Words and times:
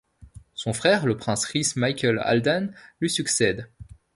Son 0.55 0.73
frère 0.73 1.05
le 1.05 1.15
prince 1.15 1.45
Rhys 1.45 1.73
Michael 1.75 2.19
Haldane 2.25 2.73
lui 3.01 3.07
succède. 3.11 3.69